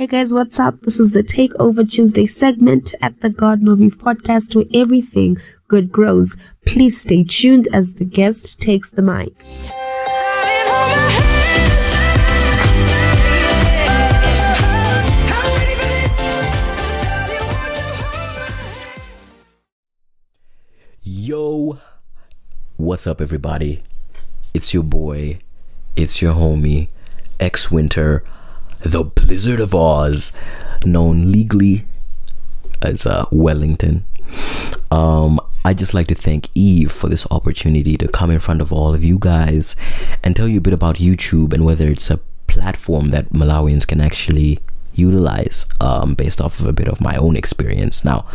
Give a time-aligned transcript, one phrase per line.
[0.00, 0.80] Hey guys, what's up?
[0.80, 5.36] This is the Takeover Tuesday segment at the Garden of Eve podcast where everything
[5.68, 6.38] good grows.
[6.64, 9.34] Please stay tuned as the guest takes the mic.
[21.02, 21.78] Yo,
[22.78, 23.82] what's up, everybody?
[24.54, 25.40] It's your boy,
[25.94, 26.88] it's your homie,
[27.38, 28.24] X Winter,
[28.82, 30.32] the Blizzard of Oz,
[30.84, 31.84] known legally
[32.82, 34.04] as uh, Wellington.
[34.90, 38.72] Um, I just like to thank Eve for this opportunity to come in front of
[38.72, 39.76] all of you guys
[40.22, 44.00] and tell you a bit about YouTube and whether it's a platform that Malawians can
[44.00, 44.58] actually
[44.94, 48.04] utilize um, based off of a bit of my own experience.
[48.04, 48.26] Now,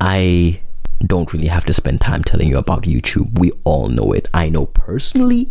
[0.00, 0.60] I
[1.06, 3.38] don't really have to spend time telling you about YouTube.
[3.38, 4.28] We all know it.
[4.34, 5.50] I know personally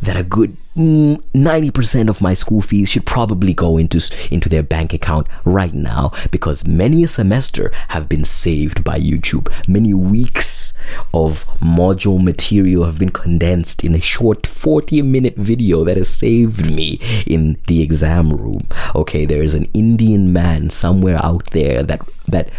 [0.00, 3.98] that a good mm, 90% of my school fees should probably go into
[4.30, 9.52] into their bank account right now because many a semester have been saved by YouTube.
[9.66, 10.72] Many weeks
[11.12, 16.70] of module material have been condensed in a short 40 minute video that has saved
[16.70, 18.60] me in the exam room.
[18.94, 22.50] Okay, there is an Indian man somewhere out there that that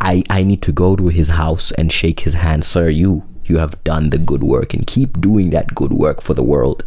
[0.00, 2.88] I, I need to go to his house and shake his hand, sir.
[2.88, 6.42] You you have done the good work and keep doing that good work for the
[6.42, 6.84] world.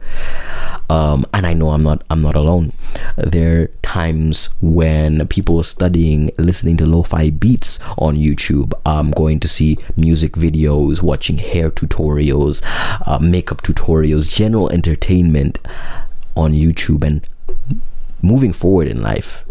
[0.90, 2.74] Um, and I know I'm not I'm not alone.
[3.16, 8.74] There are times when people are studying, listening to lo-fi beats on YouTube.
[8.86, 12.62] I'm going to see music videos, watching hair tutorials,
[13.08, 15.60] uh, makeup tutorials, general entertainment
[16.36, 17.26] on YouTube, and
[18.22, 19.46] moving forward in life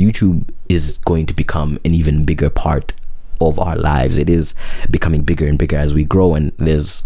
[0.00, 2.92] YouTube is going to become an even bigger part
[3.40, 4.18] of our lives.
[4.18, 4.54] It is
[4.90, 7.04] becoming bigger and bigger as we grow, and there's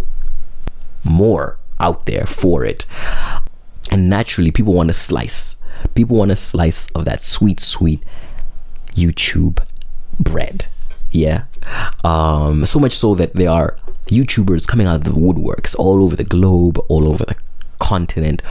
[1.05, 2.87] more out there for it.
[3.91, 5.57] And naturally, people want a slice.
[5.95, 8.03] People want a slice of that sweet, sweet
[8.93, 9.65] YouTube
[10.19, 10.67] bread.
[11.11, 11.45] Yeah.
[12.03, 16.17] Um, so much so that there are YouTubers coming out of the woodworks all over
[16.17, 17.37] the globe, all over the
[17.79, 18.43] continent,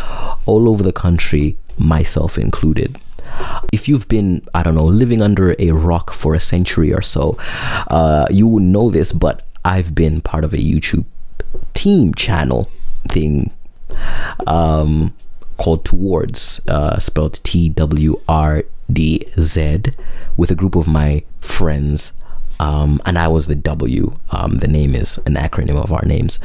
[0.45, 2.99] all over the country, myself included
[3.71, 7.37] if you've been, I don't know, living under a rock for a century or so,
[7.87, 11.05] uh, you would know this, but I've been part of a YouTube
[11.73, 12.69] team channel
[13.09, 13.51] thing
[14.47, 15.13] um,
[15.57, 19.83] called Towards, uh, spelled T W R D Z,
[20.37, 22.11] with a group of my friends.
[22.59, 24.15] Um, and I was the W.
[24.31, 26.39] Um, the name is an acronym of our names.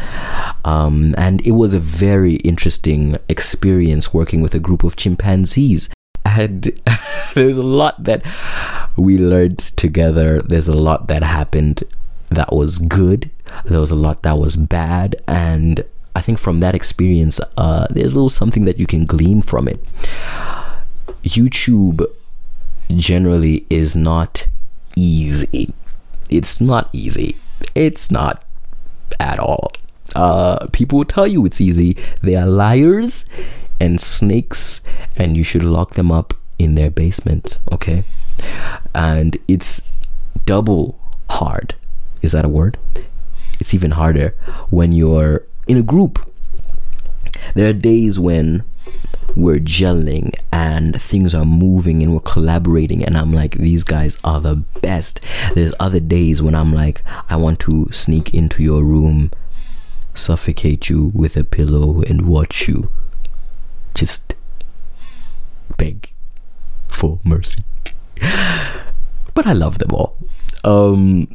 [0.64, 5.90] Um, and it was a very interesting experience working with a group of chimpanzees
[6.28, 6.62] had
[7.34, 8.22] there's a lot that
[8.96, 10.40] we learned together.
[10.40, 11.84] There's a lot that happened
[12.28, 13.30] that was good.
[13.64, 15.84] There was a lot that was bad, and
[16.14, 19.68] I think from that experience, uh, there's a little something that you can glean from
[19.68, 19.82] it.
[21.22, 22.04] YouTube
[22.94, 24.46] generally is not
[24.96, 25.72] easy.
[26.30, 27.36] It's not easy.
[27.74, 28.44] It's not
[29.20, 29.72] at all.
[30.14, 31.96] Uh, people will tell you it's easy.
[32.22, 33.24] They are liars
[33.80, 34.80] and snakes
[35.16, 38.04] and you should lock them up in their basement okay?
[38.94, 39.82] And it's
[40.44, 40.98] double
[41.30, 41.74] hard.
[42.22, 42.78] Is that a word?
[43.60, 44.34] It's even harder
[44.70, 46.18] when you're in a group.
[47.54, 48.64] There are days when
[49.36, 54.40] we're gelling and things are moving and we're collaborating and I'm like these guys are
[54.40, 55.24] the best.
[55.54, 59.30] There's other days when I'm like I want to sneak into your room
[60.14, 62.88] suffocate you with a pillow and watch you
[63.98, 64.34] just
[65.76, 66.12] beg
[66.86, 67.64] for mercy.
[69.34, 70.16] but I love them all.
[70.62, 71.26] Um,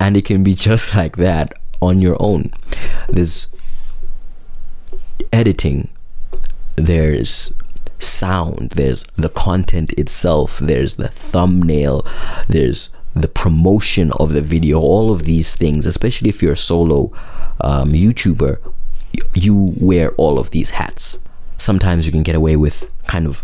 [0.00, 1.52] and it can be just like that
[1.82, 2.52] on your own.
[3.08, 3.48] There's
[5.30, 5.90] editing,
[6.76, 7.52] there's
[7.98, 12.06] sound, there's the content itself, there's the thumbnail,
[12.48, 17.12] there's the promotion of the video, all of these things, especially if you're a solo
[17.60, 18.58] um, YouTuber,
[19.34, 21.18] you wear all of these hats
[21.58, 23.42] sometimes you can get away with kind of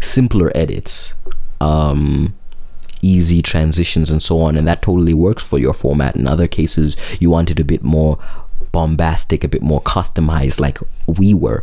[0.00, 1.14] simpler edits
[1.60, 2.34] um,
[3.02, 6.16] easy transitions and so on and that totally works for your format.
[6.16, 8.18] In other cases you want it a bit more
[8.72, 11.62] bombastic a bit more customized like we were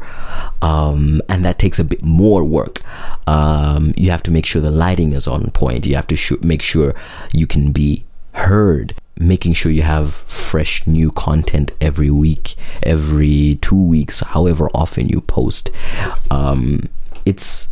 [0.61, 2.79] um, and that takes a bit more work.
[3.27, 5.85] Um, you have to make sure the lighting is on point.
[5.85, 6.95] You have to sh- make sure
[7.33, 13.81] you can be heard making sure you have fresh new content every week, every two
[13.81, 15.69] weeks, however often you post.
[16.29, 16.89] Um,
[17.25, 17.67] it's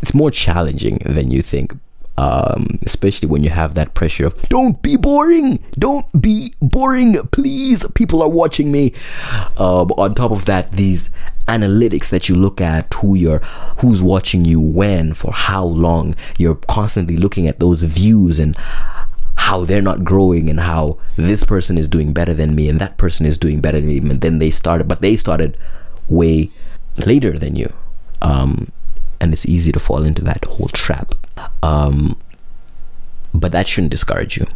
[0.00, 1.74] it's more challenging than you think.
[2.16, 7.86] Um, especially when you have that pressure of don't be boring, don't be boring, please.
[7.94, 8.92] People are watching me.
[9.56, 11.10] Uh, on top of that, these
[11.46, 13.38] analytics that you look at who you're
[13.78, 18.56] who's watching you when for how long you're constantly looking at those views and
[19.48, 22.98] how they're not growing and how this person is doing better than me and that
[22.98, 25.56] person is doing better than me and then they started but they started
[26.08, 26.50] way
[27.06, 27.72] later than you.
[28.20, 28.70] Um,
[29.20, 31.14] and it's easy to fall into that whole trap.
[31.62, 32.18] Um,
[33.32, 34.46] but that shouldn't discourage you.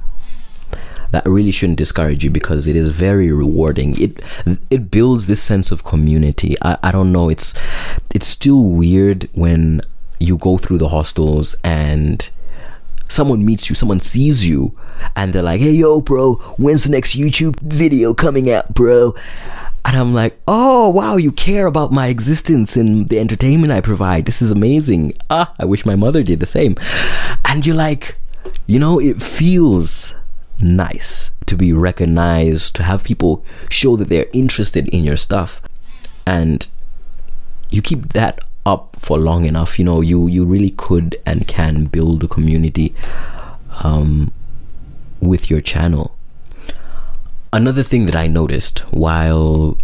[1.10, 4.00] That really shouldn't discourage you because it is very rewarding.
[4.00, 4.22] It
[4.70, 6.56] it builds this sense of community.
[6.62, 7.28] I, I don't know.
[7.28, 7.52] It's
[8.14, 9.82] it's still weird when
[10.18, 12.30] you go through the hostels and
[13.12, 14.76] someone meets you someone sees you
[15.16, 19.14] and they're like hey yo bro when's the next youtube video coming out bro
[19.84, 24.26] and I'm like, oh wow, you care about my existence and the entertainment I provide.
[24.26, 25.14] This is amazing.
[25.28, 26.76] Ah, I wish my mother did the same.
[27.44, 28.16] And you're like,
[28.66, 30.14] you know, it feels
[30.60, 35.60] nice to be recognized, to have people show that they're interested in your stuff.
[36.26, 36.66] And
[37.70, 41.86] you keep that up for long enough, you know, you you really could and can
[41.86, 42.94] build a community
[43.82, 44.32] um,
[45.20, 46.16] with your channel.
[47.52, 49.76] Another thing that I noticed while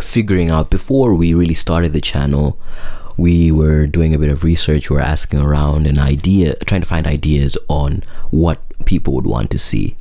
[0.00, 2.58] figuring out before we really started the channel,
[3.16, 6.86] we were doing a bit of research, we were asking around an idea, trying to
[6.86, 9.96] find ideas on what people would want to see.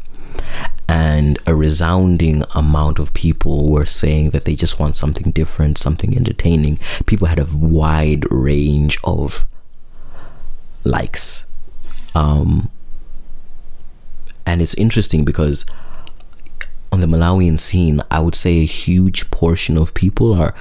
[0.87, 6.15] And a resounding amount of people were saying that they just want something different, something
[6.15, 6.77] entertaining.
[7.05, 9.45] People had a wide range of
[10.83, 11.45] likes.
[12.13, 12.69] Um,
[14.45, 15.65] and it's interesting because
[16.91, 20.53] on the Malawian scene, I would say a huge portion of people are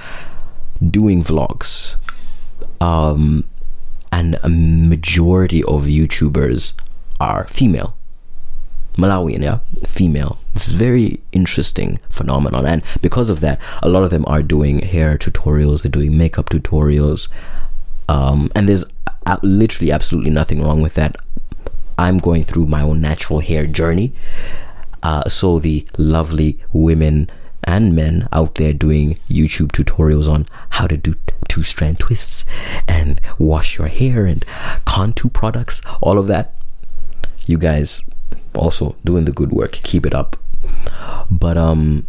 [0.89, 1.97] doing vlogs.
[2.81, 3.43] Um,
[4.11, 6.73] and a majority of YouTubers
[7.19, 7.95] are female.
[8.93, 10.39] Malawian, yeah, female.
[10.55, 15.17] It's very interesting phenomenon, and because of that, a lot of them are doing hair
[15.17, 15.81] tutorials.
[15.81, 17.27] They're doing makeup tutorials,
[18.07, 18.85] um, and there's
[19.41, 21.15] literally absolutely nothing wrong with that.
[21.97, 24.13] I'm going through my own natural hair journey,
[25.01, 27.29] uh, so the lovely women
[27.63, 31.13] and men out there doing YouTube tutorials on how to do
[31.47, 32.45] two strand twists
[32.87, 34.45] and wash your hair and
[34.85, 36.53] contour products, all of that.
[37.45, 38.09] You guys
[38.57, 39.71] also doing the good work.
[39.71, 40.37] Keep it up.
[41.29, 42.05] But um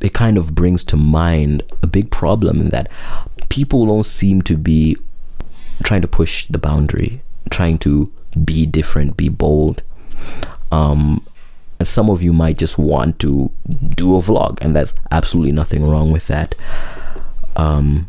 [0.00, 2.90] it kind of brings to mind a big problem that
[3.48, 4.96] people don't seem to be
[5.82, 8.12] trying to push the boundary, trying to
[8.44, 9.82] be different, be bold.
[10.70, 11.24] Um
[11.78, 13.50] and some of you might just want to
[13.96, 16.54] do a vlog and there's absolutely nothing wrong with that.
[17.56, 18.08] Um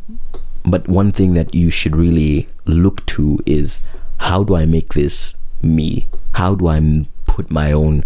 [0.65, 3.81] but one thing that you should really look to is
[4.17, 6.07] how do I make this me?
[6.33, 8.03] How do I put my own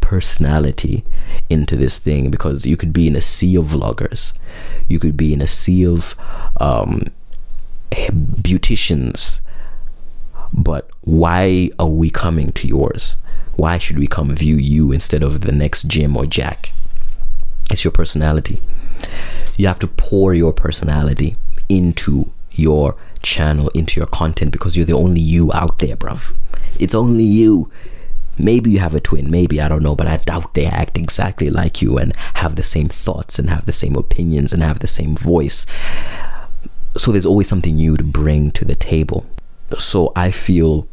[0.00, 1.04] personality
[1.48, 2.30] into this thing?
[2.30, 4.32] Because you could be in a sea of vloggers,
[4.88, 6.14] you could be in a sea of
[6.58, 7.06] um,
[7.90, 9.40] beauticians,
[10.52, 13.16] but why are we coming to yours?
[13.56, 16.72] Why should we come view you instead of the next Jim or Jack?
[17.70, 18.60] It's your personality.
[19.56, 21.36] You have to pour your personality
[21.68, 26.36] into your channel, into your content because you're the only you out there, bruv.
[26.78, 27.70] It's only you.
[28.38, 31.50] Maybe you have a twin, maybe, I don't know, but I doubt they act exactly
[31.50, 34.88] like you and have the same thoughts and have the same opinions and have the
[34.88, 35.66] same voice.
[36.96, 39.26] So there's always something new to bring to the table.
[39.78, 40.86] So I feel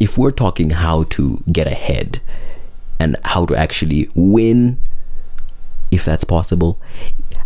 [0.00, 2.20] if we're talking how to get ahead
[2.98, 4.78] and how to actually win,
[5.90, 6.80] if that's possible,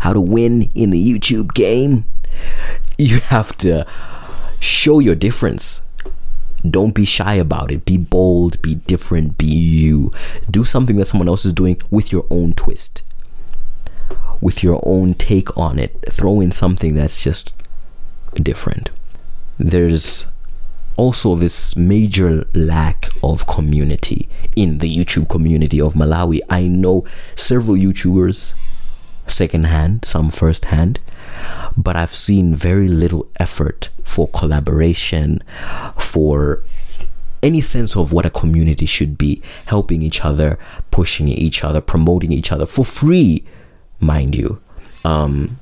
[0.01, 2.05] how to win in the YouTube game,
[2.99, 3.87] you have to
[4.61, 5.81] show your difference.
[6.69, 7.85] Don't be shy about it.
[7.85, 10.13] Be bold, be different, be you.
[10.51, 13.03] Do something that someone else is doing with your own twist,
[14.41, 15.97] with your own take on it.
[16.11, 17.53] Throw in something that's just
[18.35, 18.91] different.
[19.59, 20.27] There's
[20.97, 26.41] also this major lack of community in the YouTube community of Malawi.
[26.51, 28.55] I know several YouTubers
[29.29, 30.99] secondhand, some firsthand,
[31.77, 35.41] but I've seen very little effort for collaboration,
[35.97, 36.61] for
[37.41, 40.59] any sense of what a community should be, helping each other,
[40.91, 43.45] pushing each other, promoting each other for free,
[44.01, 44.59] mind you,
[45.05, 45.57] um,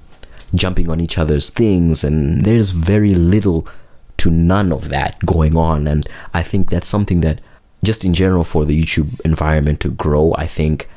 [0.55, 3.69] jumping on each other's things, and there's very little
[4.17, 5.87] to none of that going on.
[5.87, 7.43] And I think that's something that,
[7.85, 10.89] just in general, for the YouTube environment to grow, I think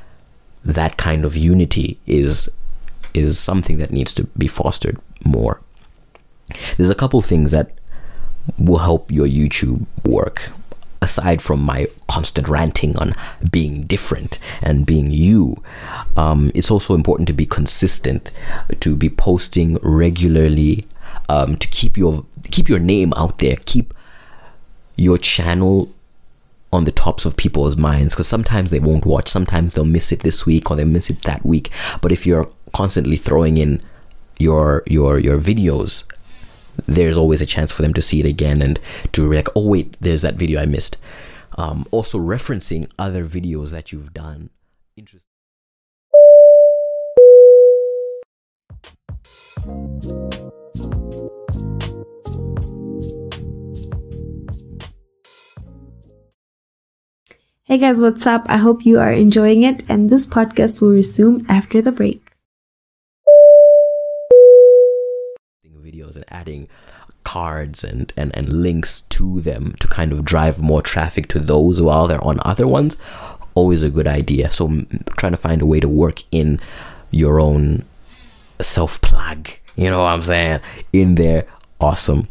[0.63, 2.49] that kind of unity is
[3.13, 5.59] is something that needs to be fostered more.
[6.77, 7.71] There's a couple things that
[8.57, 10.51] will help your YouTube work.
[11.01, 13.13] aside from my constant ranting on
[13.51, 15.55] being different and being you,
[16.17, 18.31] um, it's also important to be consistent,
[18.81, 20.85] to be posting regularly,
[21.29, 23.93] um, to keep your keep your name out there, keep
[24.97, 25.89] your channel
[26.71, 29.27] on the tops of people's minds because sometimes they won't watch.
[29.29, 31.71] Sometimes they'll miss it this week or they'll miss it that week.
[32.01, 33.81] But if you're constantly throwing in
[34.37, 36.03] your your your videos
[36.87, 38.79] there's always a chance for them to see it again and
[39.11, 40.97] to like oh wait there's that video i missed
[41.57, 44.49] um, also referencing other videos that you've done
[44.95, 45.25] interesting
[57.69, 58.47] Hey guys, what's up?
[58.47, 62.28] I hope you are enjoying it, and this podcast will resume after the break.
[66.29, 66.67] Adding
[67.23, 71.81] cards and, and, and links to them to kind of drive more traffic to those
[71.81, 72.97] while they're on other ones
[73.55, 74.49] always a good idea.
[74.51, 74.67] So
[75.17, 76.61] trying to find a way to work in
[77.11, 77.83] your own
[78.61, 80.59] self plug you know what i'm saying
[80.91, 81.45] in there
[81.79, 82.27] awesome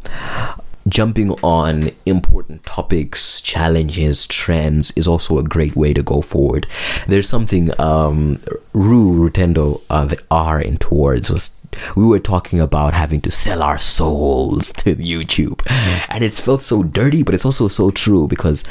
[0.88, 6.66] jumping on important topics, challenges, trends is also a great way to go forward.
[7.06, 8.40] There's something um,
[8.72, 11.54] Ru Rutendo, uh, the R in towards was.
[11.94, 15.60] We were talking about having to sell our souls to YouTube,
[16.08, 18.64] and it felt so dirty, but it's also so true because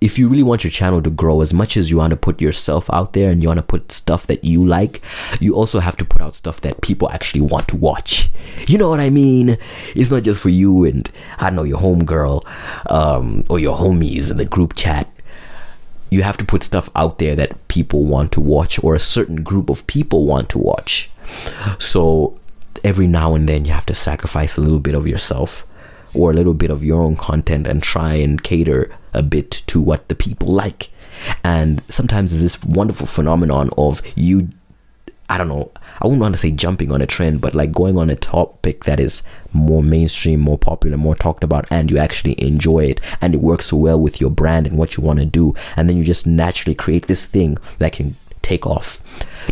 [0.00, 2.40] if you really want your channel to grow as much as you want to put
[2.40, 5.02] yourself out there and you want to put stuff that you like
[5.40, 8.30] you also have to put out stuff that people actually want to watch.
[8.66, 9.58] You know what i mean?
[9.94, 12.44] It's not just for you and i don't know your homegirl
[12.90, 15.08] um, or your homies in the group chat.
[16.10, 19.44] You have to put stuff out there that people want to watch or a certain
[19.44, 21.08] group of people want to watch.
[21.78, 22.36] So
[22.82, 25.64] every now and then you have to sacrifice a little bit of yourself
[26.14, 29.80] or a little bit of your own content and try and cater a bit to
[29.80, 30.90] what the people like.
[31.44, 34.48] And sometimes there's this wonderful phenomenon of you,
[35.28, 35.70] I don't know,
[36.02, 38.84] I wouldn't want to say jumping on a trend, but like going on a topic
[38.84, 43.34] that is more mainstream, more popular, more talked about, and you actually enjoy it and
[43.34, 45.54] it works so well with your brand and what you want to do.
[45.76, 48.16] And then you just naturally create this thing that can
[48.50, 48.98] take off.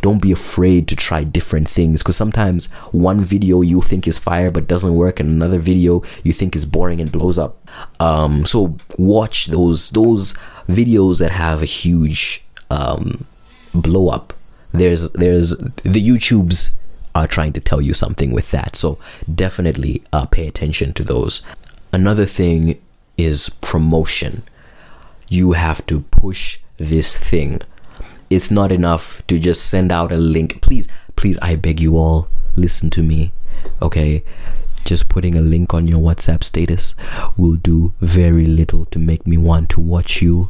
[0.00, 2.67] Don't be afraid to try different things because sometimes
[3.09, 6.67] one video you think is fire but doesn't work, and another video you think is
[6.67, 7.55] boring and blows up.
[8.00, 10.35] Um, so watch those those
[10.81, 13.26] videos that have a huge um,
[13.73, 14.26] blow up.
[14.73, 15.50] There's there's
[15.95, 16.71] the YouTubes
[17.14, 18.76] are trying to tell you something with that.
[18.76, 18.99] So
[19.45, 21.43] definitely uh, pay attention to those.
[21.93, 22.78] Another thing
[23.17, 24.43] is promotion.
[25.28, 27.61] You have to push this thing
[28.30, 30.61] it's not enough to just send out a link.
[30.61, 33.32] Please, please, I beg you all, listen to me.
[33.80, 34.23] Okay?
[34.85, 36.94] Just putting a link on your WhatsApp status
[37.37, 40.49] will do very little to make me want to watch you.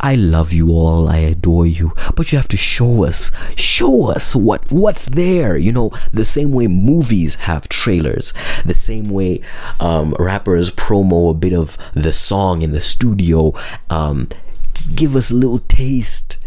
[0.00, 4.36] I love you all, I adore you, but you have to show us, show us
[4.36, 5.56] what what's there.
[5.56, 8.32] You know, the same way movies have trailers,
[8.64, 9.40] the same way
[9.80, 13.54] um, rappers promo a bit of the song in the studio.
[13.90, 14.28] Um,
[14.94, 16.38] give us a little taste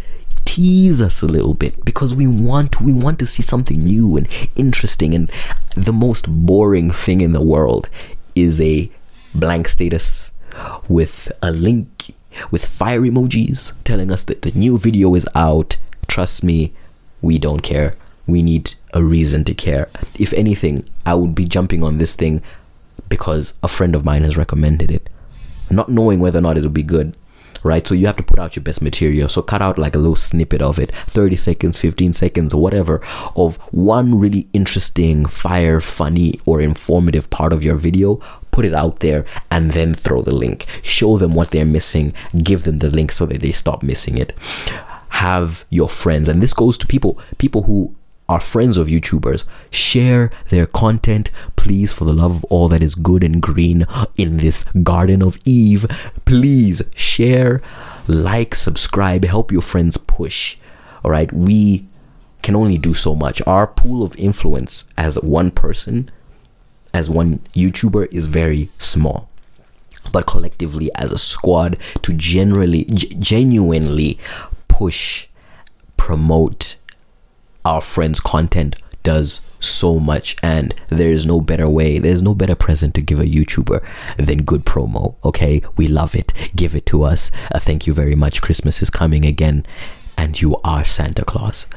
[0.45, 4.27] tease us a little bit because we want we want to see something new and
[4.55, 5.13] interesting.
[5.13, 5.31] And
[5.75, 7.89] the most boring thing in the world
[8.35, 8.89] is a
[9.33, 10.31] blank status
[10.87, 12.13] with a link
[12.49, 15.77] with fire emojis telling us that the new video is out.
[16.07, 16.73] Trust me
[17.21, 17.95] we don't care.
[18.27, 19.89] We need a reason to care.
[20.19, 22.41] If anything i would be jumping on this thing
[23.09, 25.09] because a friend of mine has recommended it
[25.71, 27.15] not knowing whether or not it will be good
[27.63, 27.85] right?
[27.85, 29.29] So you have to put out your best material.
[29.29, 33.01] So cut out like a little snippet of it 30 seconds, 15 seconds, or whatever
[33.35, 38.21] of one really interesting, fire, funny, or informative part of your video.
[38.51, 40.65] Put it out there and then throw the link.
[40.83, 42.13] Show them what they're missing.
[42.43, 44.33] Give them the link so that they stop missing it.
[45.09, 47.93] Have your friends, and this goes to people people who
[48.29, 52.95] are friends of YouTubers, share their content, please, for the love of all that is
[52.95, 53.85] good and green
[54.17, 55.85] in this Garden of Eve.
[56.25, 57.61] Please share,
[58.07, 60.57] like, subscribe, help your friends push.
[61.03, 61.85] All right, we
[62.41, 63.41] can only do so much.
[63.45, 66.09] Our pool of influence as one person,
[66.93, 69.29] as one YouTuber, is very small.
[70.11, 74.19] But collectively, as a squad, to generally, g- genuinely
[74.67, 75.27] push,
[75.97, 76.75] promote,
[77.65, 82.55] our friends' content does so much and there is no better way there's no better
[82.55, 83.83] present to give a youtuber
[84.17, 85.61] than good promo okay?
[85.77, 86.33] We love it.
[86.55, 87.31] Give it to us.
[87.53, 88.41] Uh, thank you very much.
[88.41, 89.65] Christmas is coming again
[90.17, 91.67] and you are santa claus.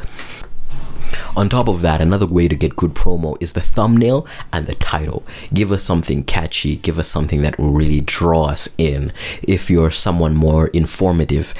[1.36, 4.74] On top of that, another way to get good promo is the thumbnail and the
[4.74, 5.24] title.
[5.52, 9.12] Give us something catchy, give us something that will really draw us in.
[9.42, 11.54] If you're someone more informative,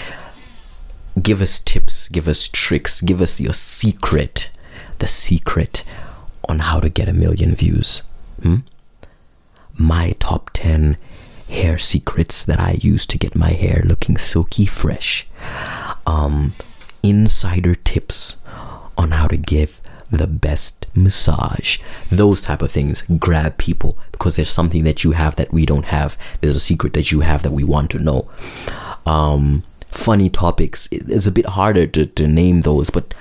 [1.23, 4.50] give us tips, give us tricks, give us your secret,
[4.99, 5.85] the secret
[6.49, 8.02] on how to get a million views.
[8.42, 8.56] Hmm?
[9.78, 10.97] My top 10
[11.49, 15.26] hair secrets that I use to get my hair looking silky fresh.
[16.06, 16.54] Um,
[17.02, 18.37] insider tips
[18.97, 19.80] on how to give
[20.11, 21.78] the best massage
[22.11, 25.87] those type of things grab people because there's something that you have that we don't
[25.87, 28.30] have there's a secret that you have that we want to know
[29.06, 30.88] um, funny topics.
[30.90, 33.14] It's a bit harder to, to name those but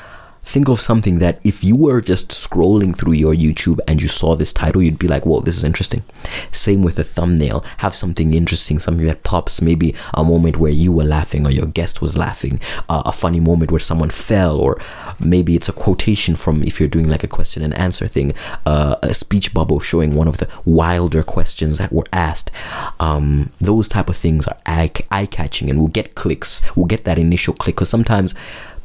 [0.43, 4.35] think of something that if you were just scrolling through your YouTube and you saw
[4.35, 6.03] this title, you'd be like, whoa, this is interesting.
[6.51, 7.63] Same with a thumbnail.
[7.77, 11.65] Have something interesting, something that pops, maybe a moment where you were laughing or your
[11.65, 12.59] guest was laughing,
[12.89, 14.79] uh, a funny moment where someone fell, or
[15.19, 18.33] maybe it's a quotation from if you're doing like a question and answer thing,
[18.65, 22.51] uh, a speech bubble showing one of the wilder questions that were asked.
[22.99, 27.17] Um, those type of things are eye catching and will get clicks, will get that
[27.17, 28.35] initial click because sometimes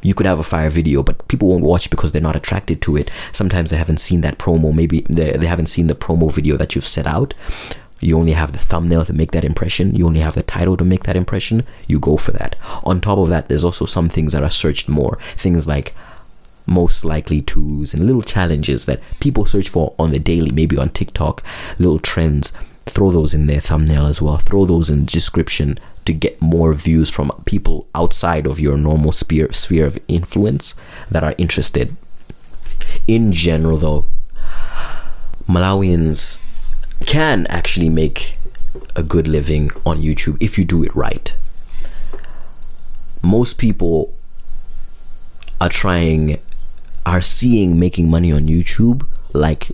[0.03, 2.97] you could have a fire video, but people won't watch because they're not attracted to
[2.97, 3.11] it.
[3.33, 6.75] Sometimes they haven't seen that promo, maybe they, they haven't seen the promo video that
[6.75, 7.35] you've set out.
[8.01, 10.85] You only have the thumbnail to make that impression, you only have the title to
[10.85, 11.65] make that impression.
[11.89, 12.55] You go for that.
[12.85, 15.19] On top of that, there's also some things that are searched more.
[15.37, 15.95] Things like
[16.69, 20.91] most likely tos and little challenges that people search for on the daily, maybe on
[20.91, 21.43] TikTok,
[21.79, 22.53] little trends.
[22.89, 24.39] Throw those in their thumbnail as well.
[24.39, 29.13] Throw those in the description to get more views from people outside of your normal
[29.13, 30.75] sphere sphere of influence
[31.11, 31.95] that are interested.
[33.07, 34.07] In general, though,
[35.47, 36.41] Malawians
[37.07, 38.39] can actually make
[38.97, 41.35] a good living on YouTube if you do it right.
[43.23, 44.15] Most people
[45.61, 46.39] are trying,
[47.05, 49.71] are seeing making money on YouTube like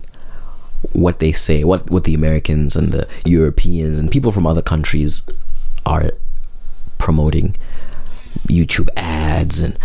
[0.93, 5.23] what they say, what what the Americans and the Europeans and people from other countries
[5.85, 6.11] are
[6.97, 7.55] promoting
[8.47, 9.77] YouTube ads and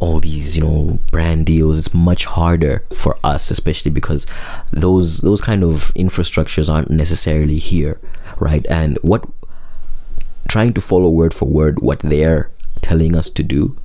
[0.00, 1.78] all these, you know, brand deals.
[1.78, 4.26] It's much harder for us, especially because
[4.72, 7.98] those those kind of infrastructures aren't necessarily here,
[8.38, 8.64] right?
[8.66, 9.24] And what
[10.48, 12.50] trying to follow word for word what they're
[12.82, 13.76] telling us to do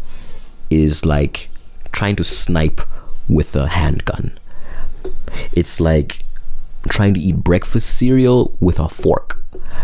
[0.69, 1.49] is like
[1.91, 2.81] trying to snipe
[3.27, 4.31] with a handgun.
[5.53, 6.19] It's like
[6.89, 9.37] trying to eat breakfast cereal with a fork.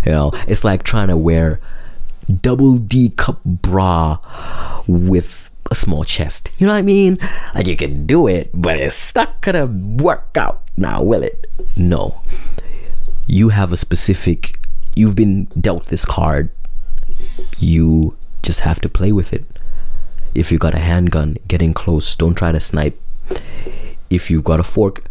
[0.06, 1.60] You know, it's like trying to wear
[2.42, 4.20] double D cup bra
[4.88, 6.52] with a small chest.
[6.58, 7.18] You know what I mean?
[7.56, 11.46] Like you can do it, but it's not gonna work out now, will it?
[11.76, 12.22] No.
[13.28, 14.58] You have a specific,
[14.96, 16.50] you've been dealt this card.
[17.60, 19.44] You just have to play with it.
[20.34, 22.16] If you got a handgun, get in close.
[22.16, 22.98] Don't try to snipe.
[24.10, 25.04] If you've got a fork,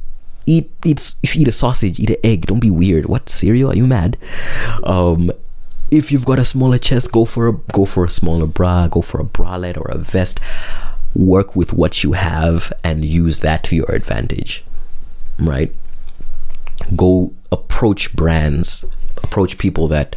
[0.46, 2.46] eat eat if you eat a sausage, eat an egg.
[2.46, 3.06] Don't be weird.
[3.06, 3.70] What cereal?
[3.70, 4.16] Are you mad?
[4.84, 5.30] Um,
[5.90, 9.02] if you've got a smaller chest, go for a go for a smaller bra, go
[9.02, 10.40] for a bralette or a vest.
[11.14, 14.62] Work with what you have and use that to your advantage.
[15.38, 15.72] Right?
[16.94, 18.84] Go approach brands,
[19.22, 20.16] approach people that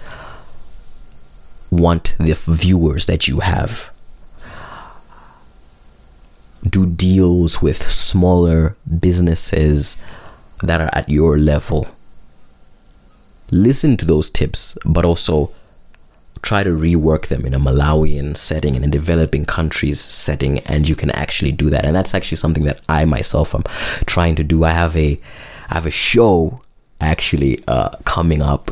[1.71, 3.89] want the viewers that you have.
[6.67, 9.97] Do deals with smaller businesses
[10.61, 11.87] that are at your level.
[13.51, 15.51] Listen to those tips, but also
[16.41, 20.87] try to rework them in a Malawian setting and in a developing countries setting and
[20.87, 21.83] you can actually do that.
[21.85, 23.63] And that's actually something that I myself am
[24.05, 24.63] trying to do.
[24.63, 25.19] I have a
[25.69, 26.61] I have a show
[27.01, 28.71] actually uh, coming up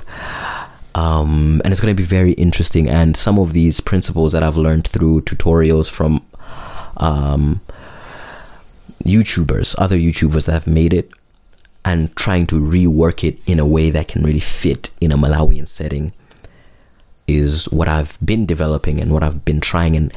[0.97, 2.89] um, and it's going to be very interesting.
[2.89, 6.26] And some of these principles that I've learned through tutorials from
[6.98, 7.62] um,
[9.04, 11.10] YouTubers other YouTubers that have made it
[11.86, 15.68] and trying to rework it in a way that can really fit in a Malawian
[15.68, 16.12] setting
[17.28, 19.96] is what I've been developing and what I've been trying.
[19.96, 20.14] And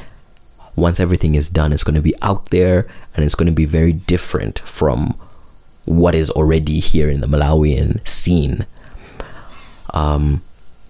[0.75, 3.65] once everything is done, it's going to be out there and it's going to be
[3.65, 5.17] very different from
[5.85, 8.65] what is already here in the Malawian scene.
[9.93, 10.41] Um,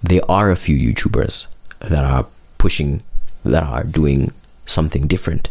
[0.02, 1.46] there are a few YouTubers
[1.80, 2.26] that are
[2.58, 3.02] pushing,
[3.44, 4.32] that are doing
[4.66, 5.50] something different.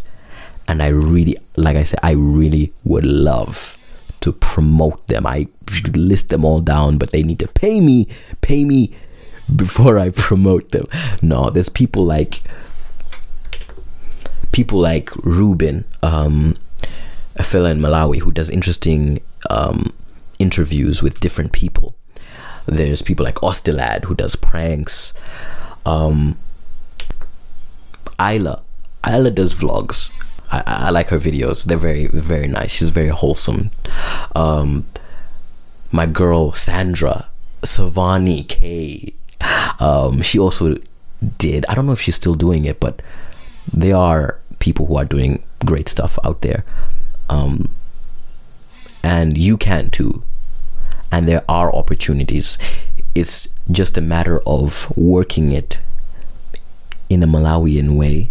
[0.71, 3.77] And I really, like I said, I really would love
[4.21, 5.27] to promote them.
[5.27, 5.49] I
[5.95, 8.07] list them all down, but they need to pay me,
[8.41, 8.95] pay me
[9.57, 10.87] before I promote them.
[11.23, 12.43] No, there's people like
[14.53, 16.57] people like Ruben, um,
[17.35, 19.93] a fella in Malawi who does interesting um,
[20.39, 21.97] interviews with different people.
[22.67, 25.15] There's people like Ostilad who does pranks.
[25.85, 26.39] Um,
[28.21, 28.63] Isla,
[29.05, 30.13] Isla does vlogs.
[30.51, 31.65] I, I like her videos.
[31.65, 32.73] They're very very nice.
[32.73, 33.71] She's very wholesome.
[34.35, 34.87] Um,
[35.93, 37.29] my girl Sandra
[37.63, 39.15] Savani K.
[39.79, 40.77] Um, she also
[41.39, 41.65] did.
[41.69, 43.01] I don't know if she's still doing it, but
[43.73, 46.65] there are people who are doing great stuff out there.
[47.29, 47.71] Um,
[49.03, 50.23] and you can too.
[51.11, 52.59] And there are opportunities.
[53.15, 55.79] It's just a matter of working it
[57.09, 58.31] in a Malawian way,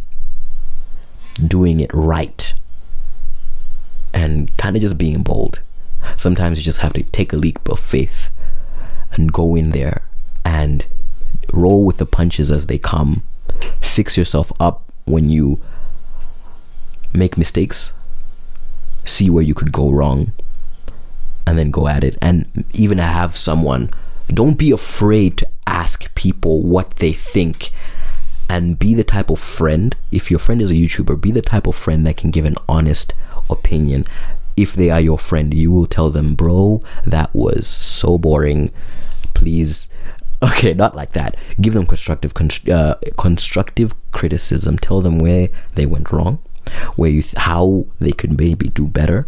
[1.48, 2.54] doing it right,
[4.14, 5.62] and kind of just being bold.
[6.18, 8.30] Sometimes you just have to take a leap of faith
[9.12, 10.02] and go in there
[10.46, 10.86] and
[11.54, 13.24] roll with the punches as they come.
[13.82, 15.60] Fix yourself up when you
[17.14, 17.92] make mistakes,
[19.04, 20.32] see where you could go wrong,
[21.48, 22.18] and then go at it.
[22.22, 23.90] And even have someone,
[24.28, 27.72] don't be afraid to ask people what they think.
[28.50, 31.68] And be the type of friend, if your friend is a YouTuber, be the type
[31.68, 33.14] of friend that can give an honest
[33.50, 34.06] opinion.
[34.58, 38.72] If they are your friend, you will tell them, bro, that was so boring.
[39.36, 39.88] Please
[40.44, 42.32] okay not like that give them constructive
[42.70, 46.40] uh, constructive criticism tell them where they went wrong
[46.96, 49.28] where you th- how they could maybe do better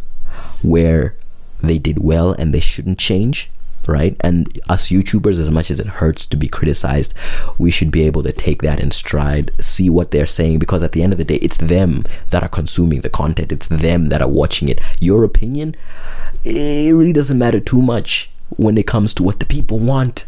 [0.61, 1.13] where
[1.61, 3.49] they did well and they shouldn't change
[3.87, 7.13] right and us youtubers as much as it hurts to be criticized
[7.57, 10.91] we should be able to take that in stride see what they're saying because at
[10.91, 14.21] the end of the day it's them that are consuming the content it's them that
[14.21, 15.75] are watching it your opinion
[16.43, 20.25] it really doesn't matter too much when it comes to what the people want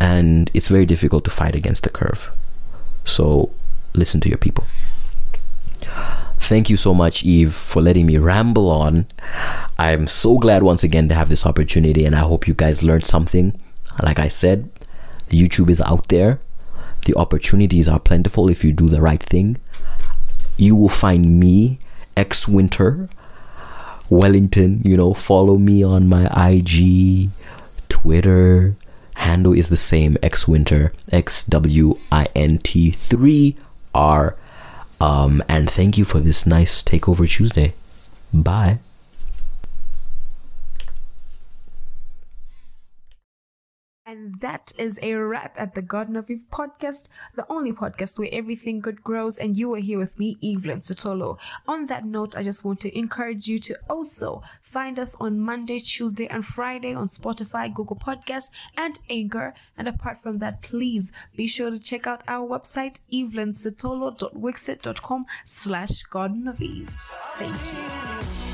[0.00, 2.34] and it's very difficult to fight against the curve.
[3.04, 3.50] So
[3.94, 4.64] listen to your people.
[6.40, 9.06] Thank you so much, Eve, for letting me ramble on.
[9.78, 13.06] I'm so glad once again to have this opportunity, and I hope you guys learned
[13.06, 13.58] something.
[14.02, 14.68] Like I said,
[15.28, 16.40] YouTube is out there,
[17.04, 19.58] the opportunities are plentiful if you do the right thing.
[20.56, 21.78] You will find me,
[22.16, 23.08] X Winter,
[24.10, 24.82] Wellington.
[24.84, 27.30] You know, follow me on my IG,
[27.88, 28.74] Twitter,
[29.14, 33.56] handle is the same X Winter X W I N T 3
[33.94, 34.36] R.
[35.00, 37.72] Um, and thank you for this nice Takeover Tuesday.
[38.32, 38.78] Bye.
[44.10, 48.28] And that is a wrap at the Garden of Eve podcast, the only podcast where
[48.32, 49.38] everything good grows.
[49.38, 51.38] And you are here with me, Evelyn Sotolo.
[51.68, 55.78] On that note, I just want to encourage you to also find us on Monday,
[55.78, 58.46] Tuesday, and Friday on Spotify, Google Podcast,
[58.76, 59.54] and Anchor.
[59.78, 66.48] And apart from that, please be sure to check out our website, evelynsotolo.wixsite.com slash Garden
[66.48, 66.90] of Eve.
[67.34, 68.49] Thank you.